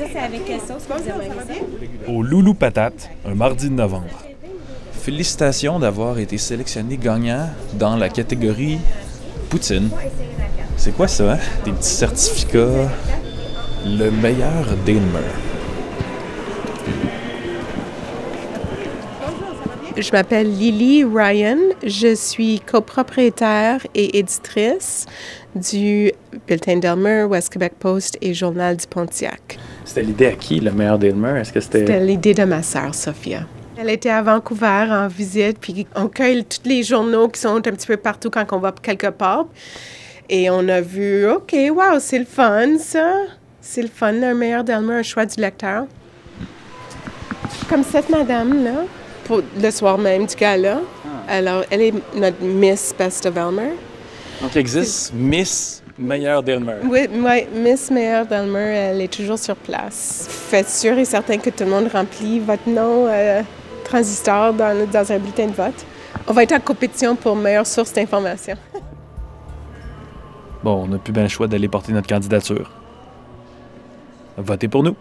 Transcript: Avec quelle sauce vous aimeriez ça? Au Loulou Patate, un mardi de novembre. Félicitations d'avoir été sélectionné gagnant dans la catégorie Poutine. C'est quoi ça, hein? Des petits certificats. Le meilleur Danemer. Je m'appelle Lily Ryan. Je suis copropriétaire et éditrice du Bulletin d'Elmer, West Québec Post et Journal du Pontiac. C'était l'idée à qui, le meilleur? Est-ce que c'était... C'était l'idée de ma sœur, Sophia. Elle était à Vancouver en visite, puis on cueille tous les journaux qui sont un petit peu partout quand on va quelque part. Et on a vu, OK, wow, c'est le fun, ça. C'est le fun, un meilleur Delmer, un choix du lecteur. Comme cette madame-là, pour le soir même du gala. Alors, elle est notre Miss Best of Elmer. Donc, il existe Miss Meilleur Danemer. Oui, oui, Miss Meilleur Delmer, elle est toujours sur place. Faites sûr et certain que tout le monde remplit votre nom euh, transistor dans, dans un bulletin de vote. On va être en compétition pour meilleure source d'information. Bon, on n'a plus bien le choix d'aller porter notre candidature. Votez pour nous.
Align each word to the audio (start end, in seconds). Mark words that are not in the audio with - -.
Avec 0.00 0.46
quelle 0.46 0.60
sauce 0.60 0.86
vous 0.88 1.08
aimeriez 1.08 1.28
ça? 1.28 2.10
Au 2.10 2.22
Loulou 2.22 2.54
Patate, 2.54 3.10
un 3.26 3.34
mardi 3.34 3.68
de 3.68 3.74
novembre. 3.74 4.24
Félicitations 4.92 5.78
d'avoir 5.78 6.18
été 6.18 6.38
sélectionné 6.38 6.96
gagnant 6.96 7.48
dans 7.74 7.96
la 7.96 8.08
catégorie 8.08 8.78
Poutine. 9.50 9.90
C'est 10.76 10.96
quoi 10.96 11.08
ça, 11.08 11.34
hein? 11.34 11.38
Des 11.64 11.72
petits 11.72 11.90
certificats. 11.90 12.88
Le 13.84 14.10
meilleur 14.10 14.64
Danemer. 14.86 15.20
Je 19.96 20.10
m'appelle 20.12 20.50
Lily 20.50 21.04
Ryan. 21.04 21.58
Je 21.84 22.14
suis 22.14 22.60
copropriétaire 22.60 23.86
et 23.94 24.18
éditrice 24.18 25.04
du 25.54 26.12
Bulletin 26.46 26.78
d'Elmer, 26.78 27.24
West 27.24 27.52
Québec 27.52 27.74
Post 27.78 28.16
et 28.22 28.32
Journal 28.32 28.76
du 28.76 28.86
Pontiac. 28.86 29.58
C'était 29.84 30.02
l'idée 30.02 30.26
à 30.26 30.32
qui, 30.32 30.60
le 30.60 30.70
meilleur? 30.70 30.98
Est-ce 31.36 31.52
que 31.52 31.60
c'était... 31.60 31.80
C'était 31.80 32.00
l'idée 32.00 32.34
de 32.34 32.44
ma 32.44 32.62
sœur, 32.62 32.94
Sophia. 32.94 33.40
Elle 33.76 33.90
était 33.90 34.10
à 34.10 34.22
Vancouver 34.22 34.86
en 34.90 35.08
visite, 35.08 35.58
puis 35.60 35.86
on 35.96 36.08
cueille 36.08 36.44
tous 36.44 36.68
les 36.68 36.82
journaux 36.82 37.28
qui 37.28 37.40
sont 37.40 37.56
un 37.56 37.60
petit 37.60 37.86
peu 37.86 37.96
partout 37.96 38.30
quand 38.30 38.44
on 38.52 38.58
va 38.58 38.72
quelque 38.80 39.08
part. 39.08 39.46
Et 40.28 40.48
on 40.50 40.68
a 40.68 40.80
vu, 40.80 41.28
OK, 41.28 41.54
wow, 41.70 41.98
c'est 41.98 42.18
le 42.18 42.24
fun, 42.24 42.78
ça. 42.78 43.12
C'est 43.60 43.82
le 43.82 43.88
fun, 43.88 44.22
un 44.22 44.34
meilleur 44.34 44.62
Delmer, 44.62 44.94
un 44.94 45.02
choix 45.02 45.26
du 45.26 45.40
lecteur. 45.40 45.86
Comme 47.68 47.82
cette 47.82 48.08
madame-là, 48.08 48.84
pour 49.24 49.42
le 49.60 49.70
soir 49.70 49.98
même 49.98 50.26
du 50.26 50.34
gala. 50.36 50.80
Alors, 51.28 51.64
elle 51.70 51.80
est 51.80 51.94
notre 52.14 52.42
Miss 52.42 52.94
Best 52.96 53.26
of 53.26 53.36
Elmer. 53.36 53.72
Donc, 54.40 54.54
il 54.54 54.58
existe 54.58 55.12
Miss 55.14 55.81
Meilleur 55.98 56.42
Danemer. 56.42 56.76
Oui, 56.84 57.06
oui, 57.12 57.46
Miss 57.54 57.90
Meilleur 57.90 58.26
Delmer, 58.26 58.58
elle 58.60 59.00
est 59.00 59.12
toujours 59.12 59.38
sur 59.38 59.56
place. 59.56 60.26
Faites 60.28 60.68
sûr 60.68 60.98
et 60.98 61.04
certain 61.04 61.38
que 61.38 61.50
tout 61.50 61.64
le 61.64 61.70
monde 61.70 61.88
remplit 61.92 62.38
votre 62.40 62.68
nom 62.68 63.06
euh, 63.08 63.42
transistor 63.84 64.54
dans, 64.54 64.88
dans 64.90 65.12
un 65.12 65.18
bulletin 65.18 65.46
de 65.46 65.52
vote. 65.52 65.86
On 66.26 66.32
va 66.32 66.44
être 66.44 66.52
en 66.52 66.60
compétition 66.60 67.14
pour 67.16 67.36
meilleure 67.36 67.66
source 67.66 67.92
d'information. 67.92 68.56
Bon, 70.62 70.84
on 70.84 70.86
n'a 70.86 70.98
plus 70.98 71.12
bien 71.12 71.24
le 71.24 71.28
choix 71.28 71.48
d'aller 71.48 71.68
porter 71.68 71.92
notre 71.92 72.08
candidature. 72.08 72.70
Votez 74.36 74.68
pour 74.68 74.82
nous. 74.82 74.96